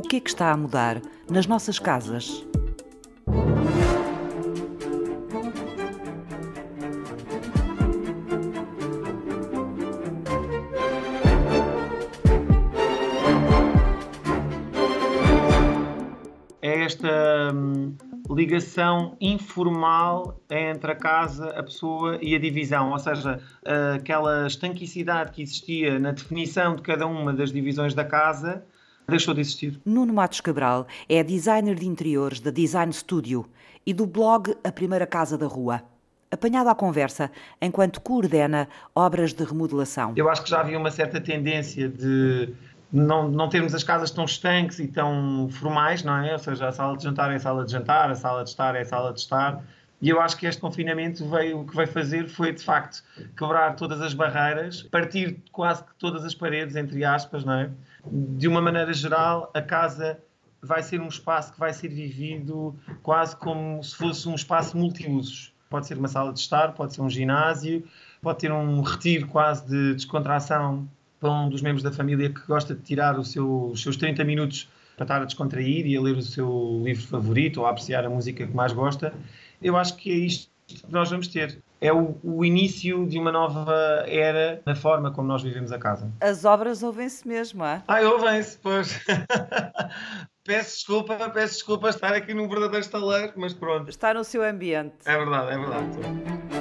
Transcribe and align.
O 0.00 0.02
que 0.02 0.16
é 0.16 0.20
que 0.20 0.30
está 0.30 0.50
a 0.50 0.56
mudar 0.56 1.02
nas 1.30 1.46
nossas 1.46 1.78
casas? 1.78 2.42
É 16.62 16.82
esta 16.82 17.52
hum, 17.54 17.94
ligação 18.30 19.18
informal 19.20 20.40
entre 20.48 20.92
a 20.92 20.96
casa, 20.96 21.50
a 21.50 21.62
pessoa 21.62 22.18
e 22.22 22.34
a 22.34 22.38
divisão, 22.38 22.92
ou 22.92 22.98
seja, 22.98 23.38
aquela 23.94 24.46
estanquicidade 24.46 25.32
que 25.32 25.42
existia 25.42 25.98
na 25.98 26.12
definição 26.12 26.74
de 26.74 26.80
cada 26.80 27.06
uma 27.06 27.34
das 27.34 27.52
divisões 27.52 27.92
da 27.92 28.06
casa 28.06 28.64
deixou 29.10 29.34
de 29.34 29.40
existir. 29.40 29.80
Nuno 29.84 30.12
Matos 30.14 30.40
Cabral 30.40 30.86
é 31.08 31.22
designer 31.22 31.74
de 31.74 31.86
interiores 31.86 32.40
da 32.40 32.50
Design 32.50 32.92
Studio 32.92 33.46
e 33.84 33.92
do 33.92 34.06
blog 34.06 34.56
A 34.64 34.72
Primeira 34.72 35.06
Casa 35.06 35.36
da 35.36 35.46
Rua. 35.46 35.82
Apanhado 36.30 36.68
à 36.68 36.74
conversa 36.74 37.30
enquanto 37.60 38.00
coordena 38.00 38.68
obras 38.94 39.32
de 39.32 39.42
remodelação. 39.44 40.12
Eu 40.16 40.30
acho 40.30 40.44
que 40.44 40.50
já 40.50 40.60
havia 40.60 40.78
uma 40.78 40.90
certa 40.90 41.20
tendência 41.20 41.88
de 41.88 42.54
não, 42.92 43.28
não 43.28 43.48
termos 43.48 43.74
as 43.74 43.84
casas 43.84 44.10
tão 44.10 44.24
estanques 44.24 44.78
e 44.78 44.86
tão 44.86 45.48
formais, 45.50 46.02
não 46.02 46.16
é? 46.16 46.32
Ou 46.32 46.38
seja, 46.38 46.68
a 46.68 46.72
sala 46.72 46.96
de 46.96 47.04
jantar 47.04 47.30
é 47.32 47.36
a 47.36 47.38
sala 47.38 47.64
de 47.64 47.72
jantar, 47.72 48.10
a 48.10 48.14
sala 48.14 48.44
de 48.44 48.50
estar 48.50 48.74
é 48.74 48.80
a 48.80 48.84
sala 48.84 49.12
de 49.12 49.20
estar. 49.20 49.64
E 50.00 50.08
eu 50.08 50.20
acho 50.20 50.36
que 50.36 50.46
este 50.46 50.60
confinamento 50.60 51.28
veio, 51.28 51.60
o 51.60 51.66
que 51.66 51.76
veio 51.76 51.88
fazer 51.88 52.26
foi, 52.28 52.52
de 52.52 52.62
facto, 52.64 53.02
quebrar 53.36 53.76
todas 53.76 54.00
as 54.00 54.14
barreiras, 54.14 54.82
partir 54.82 55.42
quase 55.52 55.84
que 55.84 55.94
todas 55.98 56.24
as 56.24 56.34
paredes, 56.34 56.74
entre 56.74 57.04
aspas, 57.04 57.44
não 57.44 57.52
é? 57.52 57.70
De 58.06 58.48
uma 58.48 58.62
maneira 58.62 58.92
geral, 58.94 59.50
a 59.52 59.60
casa 59.60 60.18
vai 60.62 60.82
ser 60.82 61.00
um 61.00 61.08
espaço 61.08 61.52
que 61.52 61.60
vai 61.60 61.72
ser 61.72 61.88
vivido 61.88 62.74
quase 63.02 63.36
como 63.36 63.82
se 63.82 63.94
fosse 63.94 64.28
um 64.28 64.34
espaço 64.34 64.76
multiusos. 64.76 65.52
Pode 65.68 65.86
ser 65.86 65.98
uma 65.98 66.08
sala 66.08 66.32
de 66.32 66.40
estar, 66.40 66.72
pode 66.72 66.94
ser 66.94 67.02
um 67.02 67.10
ginásio, 67.10 67.84
pode 68.22 68.38
ter 68.38 68.50
um 68.50 68.80
retiro 68.80 69.26
quase 69.28 69.66
de 69.68 69.94
descontração 69.94 70.88
para 71.20 71.30
um 71.30 71.48
dos 71.48 71.60
membros 71.60 71.82
da 71.82 71.92
família 71.92 72.30
que 72.30 72.40
gosta 72.46 72.74
de 72.74 72.80
tirar 72.82 73.22
seu, 73.24 73.66
os 73.66 73.82
seus 73.82 73.96
30 73.96 74.24
minutos 74.24 74.68
para 74.96 75.04
estar 75.04 75.22
a 75.22 75.24
descontrair 75.24 75.86
e 75.86 75.96
a 75.96 76.00
ler 76.00 76.16
o 76.16 76.22
seu 76.22 76.82
livro 76.84 77.06
favorito 77.06 77.60
ou 77.60 77.66
a 77.66 77.70
apreciar 77.70 78.04
a 78.04 78.10
música 78.10 78.46
que 78.46 78.54
mais 78.54 78.72
gosta. 78.72 79.14
Eu 79.62 79.76
acho 79.76 79.96
que 79.96 80.10
é 80.10 80.14
isto 80.14 80.50
que 80.66 80.82
nós 80.90 81.10
vamos 81.10 81.28
ter. 81.28 81.62
É 81.80 81.92
o, 81.92 82.16
o 82.22 82.44
início 82.44 83.06
de 83.06 83.18
uma 83.18 83.32
nova 83.32 84.04
era 84.06 84.60
na 84.66 84.74
forma 84.74 85.10
como 85.10 85.26
nós 85.26 85.42
vivemos 85.42 85.72
a 85.72 85.78
casa. 85.78 86.10
As 86.20 86.44
obras 86.44 86.82
ouvem-se 86.82 87.26
mesmo, 87.26 87.64
é? 87.64 87.82
Ah, 87.88 88.00
ouvem-se, 88.02 88.58
pois. 88.58 89.00
peço 90.44 90.76
desculpa, 90.76 91.16
peço 91.30 91.54
desculpa 91.54 91.88
estar 91.88 92.12
aqui 92.12 92.34
num 92.34 92.48
verdadeiro 92.48 92.84
estaleiro, 92.84 93.32
mas 93.36 93.54
pronto. 93.54 93.88
Está 93.88 94.12
no 94.12 94.24
seu 94.24 94.42
ambiente. 94.42 94.96
É 95.06 95.16
verdade, 95.16 95.52
é 95.52 95.58
verdade. 95.58 96.59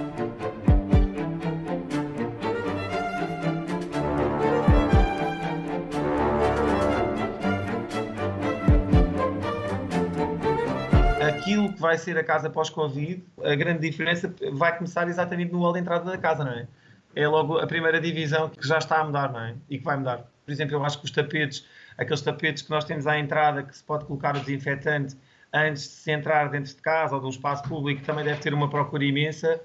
Que 11.80 11.82
vai 11.82 11.98
ser 11.98 12.18
a 12.18 12.24
casa 12.24 12.50
pós-Covid, 12.50 13.24
a 13.42 13.56
grande 13.56 13.80
diferença 13.80 14.34
vai 14.52 14.78
começar 14.78 15.08
exatamente 15.08 15.54
no 15.54 15.60
hall 15.60 15.72
de 15.72 15.80
entrada 15.80 16.04
da 16.04 16.18
casa, 16.18 16.44
não 16.44 16.52
é? 16.52 16.68
É 17.16 17.26
logo 17.26 17.58
a 17.58 17.66
primeira 17.66 18.02
divisão 18.02 18.50
que 18.50 18.68
já 18.68 18.78
está 18.78 19.00
a 19.00 19.04
mudar, 19.06 19.32
não 19.32 19.40
é? 19.40 19.56
E 19.70 19.78
que 19.78 19.86
vai 19.86 19.96
mudar. 19.96 20.30
Por 20.46 20.52
exemplo, 20.52 20.76
eu 20.76 20.84
acho 20.84 21.00
que 21.00 21.06
os 21.06 21.12
tapetes, 21.12 21.66
aqueles 21.98 22.22
tapetes 22.22 22.64
que 22.64 22.70
nós 22.70 22.84
temos 22.84 23.08
à 23.08 23.18
entrada, 23.18 23.64
que 23.64 23.76
se 23.76 23.84
pode 23.84 24.04
colocar 24.04 24.36
o 24.36 24.42
desinfetante 24.42 25.16
antes 25.54 25.84
de 25.84 25.90
se 25.90 26.12
entrar 26.12 26.50
dentro 26.50 26.76
de 26.76 26.82
casa 26.82 27.16
ou 27.16 27.22
de 27.22 27.28
um 27.28 27.30
espaço 27.30 27.64
público, 27.64 28.04
também 28.04 28.26
deve 28.26 28.42
ter 28.42 28.54
uma 28.54 28.70
procura 28.70 29.06
imensa. 29.06 29.60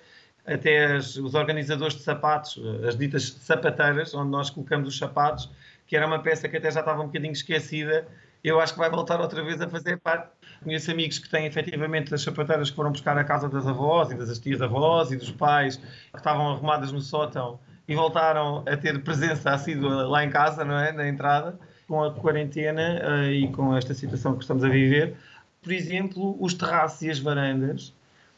Até 0.46 0.94
as, 0.94 1.16
os 1.16 1.34
organizadores 1.34 1.96
de 1.96 2.02
sapatos, 2.02 2.60
as 2.86 2.96
ditas 2.96 3.36
sapateiras, 3.40 4.14
onde 4.14 4.30
nós 4.30 4.50
colocamos 4.50 4.88
os 4.88 4.96
sapatos, 4.96 5.50
que 5.84 5.96
era 5.96 6.06
uma 6.06 6.20
peça 6.20 6.48
que 6.48 6.56
até 6.56 6.70
já 6.70 6.78
estava 6.80 7.02
um 7.02 7.06
bocadinho 7.06 7.32
esquecida, 7.32 8.06
eu 8.44 8.60
acho 8.60 8.74
que 8.74 8.78
vai 8.78 8.90
voltar 8.90 9.20
outra 9.22 9.42
vez 9.42 9.58
a 9.62 9.68
fazer 9.68 9.98
parte. 9.98 10.28
Conheço 10.62 10.90
amigos 10.90 11.18
que 11.18 11.30
têm 11.30 11.46
efetivamente 11.46 12.14
as 12.14 12.22
sapateiras 12.22 12.68
que 12.68 12.76
foram 12.76 12.92
buscar 12.92 13.16
a 13.16 13.24
casa 13.24 13.48
das 13.48 13.66
avós 13.66 14.10
e 14.10 14.14
das 14.14 14.38
tias-avós 14.38 15.10
e 15.10 15.16
dos 15.16 15.30
pais 15.30 15.76
que 15.76 16.16
estavam 16.16 16.50
arrumadas 16.50 16.92
no 16.92 17.00
sótão 17.00 17.58
e 17.88 17.94
voltaram 17.94 18.62
a 18.66 18.76
ter 18.76 19.02
presença 19.02 19.50
assídua 19.50 20.06
lá 20.06 20.22
em 20.22 20.28
casa, 20.28 20.62
não 20.62 20.78
é? 20.78 20.92
Na 20.92 21.08
entrada, 21.08 21.58
com 21.88 22.04
a 22.04 22.12
quarentena 22.12 23.00
uh, 23.02 23.30
e 23.30 23.50
com 23.50 23.74
esta 23.74 23.94
situação 23.94 24.34
que 24.36 24.42
estamos 24.42 24.62
a 24.62 24.68
viver. 24.68 25.16
Por 25.62 25.72
exemplo, 25.72 26.36
os 26.38 26.52
terraços 26.52 27.00
e 27.00 27.10
as 27.10 27.18
varandas. 27.18 27.94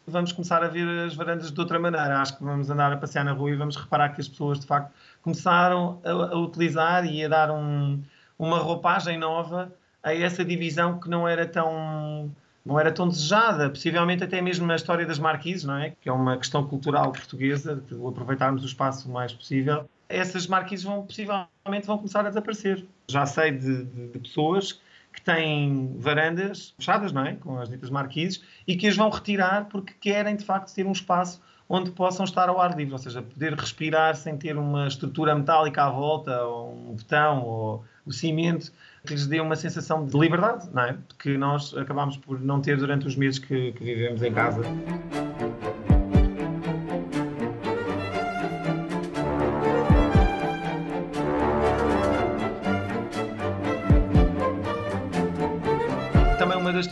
Vamos 0.07 0.31
começar 0.31 0.63
a 0.63 0.69
ver 0.69 0.87
as 1.05 1.17
varandas 1.17 1.51
de 1.51 1.61
outra 1.61 1.81
maneira. 1.81 2.21
Acho 2.21 2.39
que 2.39 2.45
vamos 2.45 2.71
andar 2.71 2.93
a 2.93 2.97
passear 2.97 3.25
na 3.25 3.33
rua 3.33 3.51
e 3.51 3.57
vamos 3.57 3.75
reparar 3.75 4.11
que 4.11 4.21
as 4.21 4.29
pessoas, 4.29 4.61
de 4.61 4.67
facto, 4.67 4.93
começaram 5.21 6.01
a 6.05 6.37
utilizar 6.37 7.05
e 7.05 7.25
a 7.25 7.29
dar 7.29 7.51
um, 7.51 8.01
uma 8.39 8.59
roupagem 8.59 9.19
nova 9.19 9.73
a 10.07 10.15
essa 10.15 10.45
divisão 10.45 11.01
que 11.01 11.11
não 11.11 11.27
era 11.27 11.45
tão 11.45 12.31
não 12.65 12.81
era 12.81 12.91
tão 12.91 13.07
desejada, 13.09 13.71
possivelmente 13.71 14.25
até 14.25 14.41
mesmo 14.41 14.67
na 14.67 14.75
história 14.75 15.07
das 15.07 15.21
marquises, 15.21 15.63
não 15.63 15.77
é? 15.77 15.95
Que 16.01 16.09
é 16.09 16.13
uma 16.13 16.37
questão 16.37 16.67
cultural 16.67 17.13
portuguesa, 17.13 17.77
de 17.77 17.95
aproveitarmos 17.95 18.65
o 18.65 18.67
espaço 18.67 19.09
o 19.09 19.13
mais 19.13 19.33
possível. 19.33 19.89
Essas 20.09 20.49
marquises 20.49 20.85
vão 20.85 21.05
possivelmente 21.05 21.87
vão 21.87 21.97
começar 21.97 22.21
a 22.21 22.29
desaparecer. 22.29 22.85
Já 23.09 23.25
sei 23.25 23.53
de, 23.53 23.85
de, 23.85 24.09
de 24.09 24.19
pessoas 24.19 24.81
que 25.13 25.23
têm 25.23 25.95
varandas 25.97 26.75
fechadas, 26.77 27.13
não 27.13 27.25
é? 27.25 27.35
Com 27.37 27.59
as 27.59 27.69
ditas 27.69 27.91
marquises 27.91 28.43
e 28.67 28.77
que 28.77 28.89
as 28.89 28.97
vão 28.97 29.11
retirar 29.11 29.67
porque 29.67 29.93
querem 30.01 30.35
de 30.35 30.45
facto 30.45 30.75
ter 30.75 30.87
um 30.87 30.93
espaço 30.93 31.41
onde 31.69 31.91
possam 31.91 32.25
estar 32.25 32.49
ao 32.49 32.61
ar 32.61 32.77
livre, 32.77 32.93
ou 32.93 32.99
seja, 32.99 33.23
poder 33.23 33.55
respirar 33.55 34.17
sem 34.17 34.37
ter 34.37 34.57
uma 34.57 34.87
estrutura 34.87 35.35
metálica 35.35 35.85
à 35.85 35.91
volta, 35.91 36.43
ou 36.43 36.73
um 36.73 36.95
botão, 36.95 37.43
ou 37.43 37.85
o 38.05 38.13
cimento 38.13 38.73
que 39.05 39.15
lhes 39.15 39.27
dê 39.27 39.41
uma 39.41 39.57
sensação 39.57 40.07
de 40.07 40.19
liberdade, 40.19 40.69
não 40.73 40.83
é? 40.83 40.97
Que 41.19 41.37
nós 41.37 41.77
acabamos 41.77 42.17
por 42.17 42.41
não 42.41 42.61
ter 42.61 42.77
durante 42.77 43.07
os 43.07 43.17
meses 43.17 43.39
que, 43.39 43.73
que 43.73 43.85
vivemos 43.85 44.23
em 44.23 44.33
casa. 44.33 44.63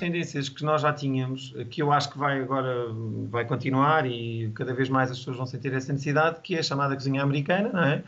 Tendências 0.04 0.50
que 0.50 0.62
nós 0.62 0.82
já 0.82 0.92
tínhamos, 0.92 1.54
que 1.70 1.80
eu 1.80 1.90
acho 1.90 2.10
que 2.10 2.18
vai 2.18 2.40
agora 2.40 2.88
vai 3.30 3.46
continuar 3.46 4.04
e 4.04 4.50
cada 4.54 4.74
vez 4.74 4.90
mais 4.90 5.10
as 5.10 5.18
pessoas 5.18 5.38
vão 5.38 5.46
sentir 5.46 5.72
essa 5.72 5.92
necessidade, 5.92 6.40
que 6.42 6.54
é 6.54 6.58
a 6.58 6.62
chamada 6.62 6.94
cozinha 6.94 7.22
americana, 7.22 7.70
não 7.72 7.82
é? 7.82 8.04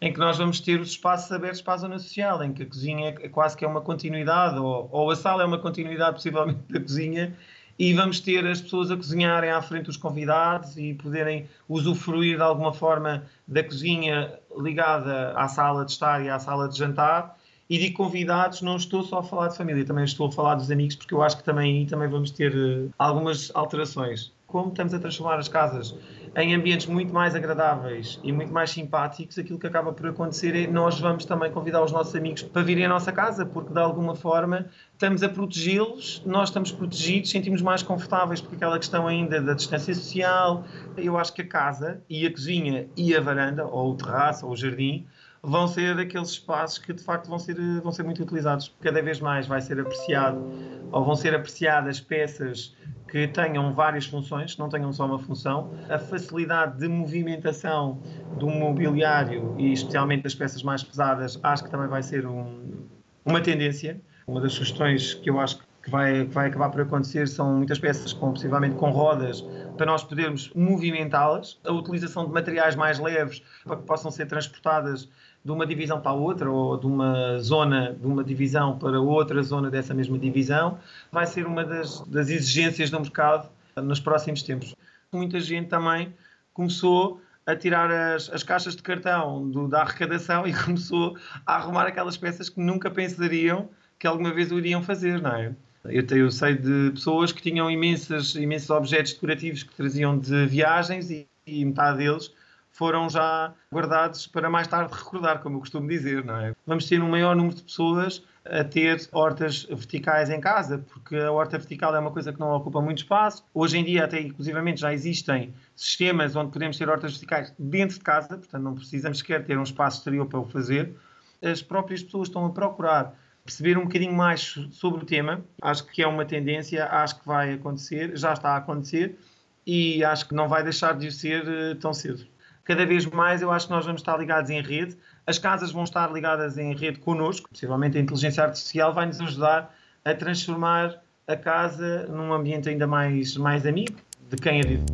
em 0.00 0.12
que 0.12 0.18
nós 0.18 0.38
vamos 0.38 0.60
ter 0.60 0.80
os 0.80 0.90
espaços 0.90 1.30
abertos 1.30 1.60
para 1.60 1.74
a 1.74 1.76
zona 1.78 1.98
social, 1.98 2.42
em 2.42 2.52
que 2.52 2.62
a 2.62 2.66
cozinha 2.66 3.14
é 3.20 3.28
quase 3.28 3.56
que 3.56 3.64
é 3.64 3.68
uma 3.68 3.80
continuidade, 3.80 4.58
ou, 4.58 4.88
ou 4.90 5.10
a 5.10 5.16
sala 5.16 5.42
é 5.42 5.46
uma 5.46 5.58
continuidade, 5.58 6.14
possivelmente, 6.14 6.60
da 6.68 6.80
cozinha, 6.80 7.36
e 7.78 7.92
vamos 7.92 8.20
ter 8.20 8.46
as 8.46 8.60
pessoas 8.60 8.90
a 8.90 8.96
cozinharem 8.96 9.50
à 9.50 9.60
frente 9.60 9.86
dos 9.86 9.96
convidados 9.96 10.76
e 10.76 10.94
poderem 10.94 11.48
usufruir 11.68 12.36
de 12.36 12.42
alguma 12.42 12.72
forma 12.72 13.24
da 13.46 13.62
cozinha 13.62 14.32
ligada 14.58 15.32
à 15.32 15.48
sala 15.48 15.84
de 15.84 15.92
estar 15.92 16.24
e 16.24 16.30
à 16.30 16.38
sala 16.38 16.68
de 16.68 16.78
jantar. 16.78 17.36
E 17.68 17.78
de 17.78 17.90
convidados, 17.92 18.60
não 18.60 18.76
estou 18.76 19.02
só 19.02 19.18
a 19.18 19.22
falar 19.22 19.48
de 19.48 19.56
família, 19.56 19.84
também 19.84 20.04
estou 20.04 20.26
a 20.26 20.32
falar 20.32 20.54
dos 20.54 20.70
amigos, 20.70 20.96
porque 20.96 21.14
eu 21.14 21.22
acho 21.22 21.38
que 21.38 21.44
também 21.44 21.86
também 21.86 22.08
vamos 22.08 22.30
ter 22.30 22.54
uh, 22.54 22.92
algumas 22.98 23.50
alterações. 23.54 24.32
Como 24.46 24.68
estamos 24.68 24.92
a 24.92 24.98
transformar 24.98 25.38
as 25.38 25.48
casas 25.48 25.96
em 26.36 26.54
ambientes 26.54 26.86
muito 26.86 27.12
mais 27.12 27.34
agradáveis 27.34 28.18
e 28.22 28.32
muito 28.32 28.52
mais 28.52 28.70
simpáticos, 28.70 29.38
aquilo 29.38 29.58
que 29.58 29.66
acaba 29.66 29.92
por 29.92 30.06
acontecer 30.06 30.54
é 30.54 30.66
nós 30.66 30.98
vamos 30.98 31.24
também 31.24 31.50
convidar 31.50 31.82
os 31.82 31.92
nossos 31.92 32.14
amigos 32.14 32.42
para 32.42 32.62
virem 32.62 32.84
à 32.84 32.88
nossa 32.88 33.12
casa, 33.12 33.46
porque 33.46 33.72
de 33.72 33.80
alguma 33.80 34.14
forma 34.14 34.66
estamos 34.92 35.22
a 35.22 35.28
protegê-los, 35.28 36.22
nós 36.26 36.48
estamos 36.48 36.72
protegidos, 36.72 37.30
sentimos 37.30 37.62
mais 37.62 37.82
confortáveis, 37.82 38.40
porque 38.40 38.56
aquela 38.56 38.78
questão 38.78 39.06
ainda 39.06 39.40
da 39.40 39.54
distância 39.54 39.94
social, 39.94 40.64
eu 40.96 41.16
acho 41.16 41.32
que 41.32 41.42
a 41.42 41.46
casa 41.46 42.02
e 42.08 42.26
a 42.26 42.30
cozinha 42.30 42.88
e 42.96 43.14
a 43.16 43.20
varanda, 43.20 43.64
ou 43.64 43.92
o 43.92 43.96
terraço, 43.96 44.46
ou 44.46 44.52
o 44.52 44.56
jardim, 44.56 45.06
vão 45.44 45.68
ser 45.68 45.98
aqueles 45.98 46.30
espaços 46.30 46.78
que 46.78 46.92
de 46.92 47.02
facto 47.02 47.28
vão 47.28 47.38
ser, 47.38 47.56
vão 47.80 47.92
ser 47.92 48.02
muito 48.02 48.22
utilizados. 48.22 48.74
Cada 48.80 49.02
vez 49.02 49.20
mais 49.20 49.46
vai 49.46 49.60
ser 49.60 49.78
apreciado, 49.78 50.42
ou 50.90 51.04
vão 51.04 51.14
ser 51.14 51.34
apreciadas 51.34 52.00
peças 52.00 52.74
que 53.08 53.28
tenham 53.28 53.72
várias 53.74 54.06
funções, 54.06 54.56
não 54.56 54.68
tenham 54.68 54.92
só 54.92 55.06
uma 55.06 55.18
função. 55.18 55.70
A 55.88 55.98
facilidade 55.98 56.78
de 56.78 56.88
movimentação 56.88 58.00
do 58.38 58.48
mobiliário 58.48 59.54
e 59.58 59.72
especialmente 59.72 60.22
das 60.22 60.34
peças 60.34 60.62
mais 60.62 60.82
pesadas, 60.82 61.38
acho 61.42 61.64
que 61.64 61.70
também 61.70 61.88
vai 61.88 62.02
ser 62.02 62.26
um, 62.26 62.88
uma 63.24 63.40
tendência. 63.40 64.00
Uma 64.26 64.40
das 64.40 64.54
sugestões 64.54 65.14
que 65.14 65.28
eu 65.28 65.38
acho 65.38 65.58
que 65.58 65.64
vai, 65.90 66.26
que 66.26 66.34
vai 66.34 66.48
acabar 66.48 66.70
por 66.70 66.80
acontecer 66.80 67.28
são 67.28 67.56
muitas 67.56 67.78
peças 67.78 68.12
com 68.12 68.32
possivelmente 68.32 68.74
com 68.76 68.90
rodas 68.90 69.42
para 69.76 69.86
nós 69.86 70.02
podermos 70.02 70.50
movimentá-las, 70.54 71.58
a 71.64 71.72
utilização 71.72 72.26
de 72.26 72.32
materiais 72.32 72.76
mais 72.76 72.98
leves 72.98 73.42
para 73.64 73.76
que 73.76 73.82
possam 73.82 74.10
ser 74.10 74.26
transportadas 74.26 75.08
de 75.44 75.52
uma 75.52 75.66
divisão 75.66 76.00
para 76.00 76.12
outra 76.12 76.50
ou 76.50 76.78
de 76.78 76.86
uma 76.86 77.38
zona 77.38 77.92
de 77.92 78.06
uma 78.06 78.24
divisão 78.24 78.78
para 78.78 78.98
outra 79.00 79.42
zona 79.42 79.70
dessa 79.70 79.92
mesma 79.92 80.18
divisão, 80.18 80.78
vai 81.12 81.26
ser 81.26 81.46
uma 81.46 81.64
das, 81.64 82.00
das 82.00 82.30
exigências 82.30 82.90
do 82.90 82.98
mercado 83.00 83.50
nos 83.76 84.00
próximos 84.00 84.42
tempos. 84.42 84.74
Muita 85.12 85.38
gente 85.40 85.68
também 85.68 86.14
começou 86.52 87.20
a 87.46 87.54
tirar 87.54 87.90
as, 87.90 88.30
as 88.30 88.42
caixas 88.42 88.74
de 88.74 88.82
cartão 88.82 89.50
do, 89.50 89.68
da 89.68 89.82
arrecadação 89.82 90.46
e 90.48 90.54
começou 90.54 91.16
a 91.44 91.56
arrumar 91.56 91.86
aquelas 91.86 92.16
peças 92.16 92.48
que 92.48 92.60
nunca 92.60 92.90
pensariam 92.90 93.68
que 93.98 94.06
alguma 94.06 94.32
vez 94.32 94.50
o 94.50 94.58
iriam 94.58 94.82
fazer, 94.82 95.20
não 95.20 95.32
é? 95.32 95.54
Eu, 95.86 96.04
eu 96.16 96.30
sei 96.30 96.54
de 96.56 96.92
pessoas 96.92 97.32
que 97.32 97.42
tinham 97.42 97.70
imensas, 97.70 98.34
imensos 98.34 98.70
objetos 98.70 99.12
decorativos 99.12 99.62
que 99.62 99.74
traziam 99.74 100.18
de 100.18 100.46
viagens 100.46 101.10
e, 101.10 101.28
e 101.46 101.64
metade 101.64 101.98
deles 101.98 102.32
foram 102.74 103.08
já 103.08 103.54
guardados 103.72 104.26
para 104.26 104.50
mais 104.50 104.66
tarde 104.66 104.92
recordar, 104.92 105.40
como 105.40 105.56
eu 105.56 105.60
costumo 105.60 105.88
dizer, 105.88 106.24
não 106.24 106.36
é? 106.36 106.54
Vamos 106.66 106.88
ter 106.88 107.00
um 107.00 107.08
maior 107.08 107.36
número 107.36 107.54
de 107.54 107.62
pessoas 107.62 108.24
a 108.44 108.64
ter 108.64 109.08
hortas 109.12 109.64
verticais 109.64 110.28
em 110.28 110.40
casa, 110.40 110.78
porque 110.78 111.16
a 111.16 111.30
horta 111.30 111.56
vertical 111.56 111.94
é 111.94 111.98
uma 112.00 112.10
coisa 112.10 112.32
que 112.32 112.40
não 112.40 112.50
ocupa 112.50 112.80
muito 112.80 112.98
espaço. 112.98 113.44
Hoje 113.54 113.78
em 113.78 113.84
dia, 113.84 114.04
até 114.04 114.20
inclusivamente, 114.20 114.80
já 114.80 114.92
existem 114.92 115.54
sistemas 115.76 116.34
onde 116.34 116.50
podemos 116.50 116.76
ter 116.76 116.88
hortas 116.88 117.12
verticais 117.12 117.54
dentro 117.58 117.96
de 117.96 118.04
casa, 118.04 118.36
portanto 118.36 118.62
não 118.62 118.74
precisamos 118.74 119.18
sequer 119.18 119.44
ter 119.44 119.56
um 119.56 119.62
espaço 119.62 119.98
exterior 119.98 120.26
para 120.26 120.40
o 120.40 120.44
fazer. 120.44 120.94
As 121.40 121.62
próprias 121.62 122.02
pessoas 122.02 122.28
estão 122.28 122.44
a 122.44 122.50
procurar 122.50 123.14
perceber 123.44 123.76
um 123.76 123.82
bocadinho 123.82 124.14
mais 124.14 124.58
sobre 124.72 125.02
o 125.02 125.06
tema. 125.06 125.44
Acho 125.60 125.84
que 125.84 126.02
é 126.02 126.06
uma 126.06 126.24
tendência, 126.24 126.86
acho 126.86 127.20
que 127.20 127.26
vai 127.26 127.52
acontecer, 127.52 128.16
já 128.16 128.32
está 128.32 128.52
a 128.52 128.56
acontecer 128.56 129.18
e 129.66 130.02
acho 130.02 130.28
que 130.28 130.34
não 130.34 130.48
vai 130.48 130.62
deixar 130.62 130.94
de 130.94 131.12
ser 131.12 131.46
eh, 131.46 131.74
tão 131.74 131.92
cedo. 131.92 132.26
Cada 132.64 132.86
vez 132.86 133.04
mais 133.04 133.42
eu 133.42 133.50
acho 133.50 133.66
que 133.66 133.72
nós 133.72 133.84
vamos 133.84 134.00
estar 134.00 134.16
ligados 134.18 134.50
em 134.50 134.62
rede, 134.62 134.96
as 135.26 135.38
casas 135.38 135.70
vão 135.70 135.84
estar 135.84 136.10
ligadas 136.10 136.56
em 136.56 136.74
rede 136.74 136.98
connosco, 137.00 137.48
possivelmente 137.50 137.98
a 137.98 138.00
inteligência 138.00 138.42
artificial 138.42 138.94
vai 138.94 139.06
nos 139.06 139.20
ajudar 139.20 139.74
a 140.02 140.14
transformar 140.14 141.02
a 141.26 141.36
casa 141.36 142.06
num 142.06 142.32
ambiente 142.32 142.68
ainda 142.70 142.86
mais, 142.86 143.36
mais 143.36 143.66
amigo 143.66 143.96
de 144.30 144.36
quem 144.36 144.60
a 144.60 144.66
vive. 144.66 144.84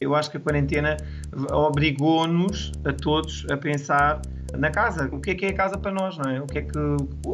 Eu 0.00 0.14
acho 0.14 0.30
que 0.30 0.38
a 0.38 0.40
quarentena 0.40 0.96
obrigou-nos 1.52 2.72
a 2.84 2.92
todos 2.92 3.46
a 3.50 3.56
pensar 3.56 4.20
na 4.56 4.70
casa. 4.70 5.08
O 5.12 5.20
que 5.20 5.30
é 5.30 5.34
que 5.34 5.46
é 5.46 5.50
a 5.50 5.54
casa 5.54 5.78
para 5.78 5.90
nós, 5.90 6.16
não 6.18 6.30
é? 6.30 6.40
O 6.40 6.46
que 6.46 6.58
é 6.58 6.62
que 6.62 6.78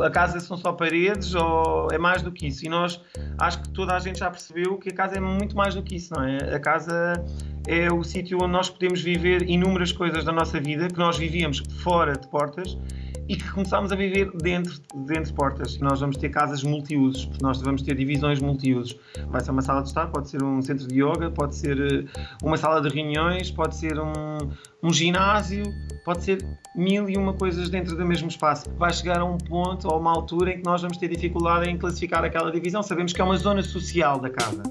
a 0.04 0.10
casa 0.10 0.40
são 0.40 0.56
só 0.56 0.72
paredes 0.72 1.34
ou 1.34 1.88
é 1.90 1.98
mais 1.98 2.22
do 2.22 2.32
que 2.32 2.46
isso? 2.46 2.64
E 2.64 2.68
nós 2.68 3.00
acho 3.38 3.62
que 3.62 3.68
toda 3.70 3.94
a 3.94 3.98
gente 3.98 4.18
já 4.18 4.30
percebeu 4.30 4.76
que 4.78 4.90
a 4.90 4.94
casa 4.94 5.16
é 5.16 5.20
muito 5.20 5.56
mais 5.56 5.74
do 5.74 5.82
que 5.82 5.96
isso, 5.96 6.14
não 6.14 6.24
é? 6.24 6.54
A 6.54 6.60
casa 6.60 7.12
é 7.66 7.92
o 7.92 8.02
sítio 8.02 8.38
onde 8.42 8.52
nós 8.52 8.70
podemos 8.70 9.00
viver 9.02 9.48
inúmeras 9.48 9.92
coisas 9.92 10.24
da 10.24 10.32
nossa 10.32 10.60
vida 10.60 10.88
que 10.88 10.98
nós 10.98 11.16
vivíamos 11.16 11.62
fora 11.82 12.12
de 12.12 12.26
portas 12.28 12.78
e 13.28 13.37
que 13.37 13.50
começámos 13.50 13.90
a 13.90 13.96
viver 13.96 14.31
dentro, 14.37 14.81
dentro 14.94 15.25
de 15.25 15.32
portas. 15.32 15.78
Nós 15.78 16.00
vamos 16.00 16.17
ter 16.17 16.28
casas 16.28 16.62
multiusos, 16.62 17.28
nós 17.40 17.61
vamos 17.61 17.82
ter 17.82 17.94
divisões 17.94 18.40
multiusos. 18.40 18.99
Vai 19.28 19.40
ser 19.40 19.50
uma 19.50 19.62
sala 19.62 19.82
de 19.82 19.88
estar, 19.88 20.06
pode 20.08 20.28
ser 20.28 20.43
um 20.43 20.62
centro 20.62 20.87
de 20.87 20.94
yoga, 21.02 21.31
pode 21.31 21.56
ser 21.56 21.81
eh, 21.81 22.05
uma 22.43 22.56
sala 22.56 22.81
de 22.81 22.88
reuniões, 22.88 23.50
pode 23.50 23.76
ser 23.76 23.99
um, 23.99 24.12
um 24.82 24.93
ginásio, 24.93 25.64
pode 26.05 26.23
ser 26.23 26.44
mil 26.76 27.08
e 27.08 27.17
uma 27.17 27.32
coisas 27.32 27.69
dentro 27.69 27.96
do 27.96 28.06
mesmo 28.06 28.28
espaço. 28.28 28.70
Vai 28.78 28.93
chegar 28.93 29.20
a 29.20 29.25
um 29.25 29.38
ponto 29.38 29.88
ou 29.88 29.99
uma 29.99 30.12
altura 30.12 30.52
em 30.52 30.58
que 30.58 30.64
nós 30.64 30.82
vamos 30.82 30.96
ter 30.96 31.08
dificuldade 31.08 31.69
em 31.69 31.76
classificar 31.76 32.25
aquela 32.25 32.50
divisão. 32.50 32.82
Sabemos 32.82 33.12
que 33.12 33.20
é 33.20 33.25
uma 33.25 33.37
zona 33.37 33.62
social 33.62 34.20
da 34.20 34.31
casa. 34.31 34.62